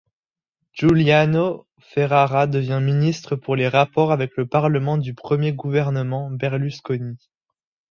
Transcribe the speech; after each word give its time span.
Giuliano 0.73 1.67
Ferrara 1.77 2.47
devient 2.47 2.79
ministre 2.81 3.35
pour 3.35 3.55
les 3.55 3.67
Rapports 3.67 4.11
avec 4.11 4.31
le 4.35 4.47
Parlement 4.47 4.97
du 4.97 5.13
premier 5.13 5.53
gouvernement 5.53 6.31
Berlusconi. 6.31 7.19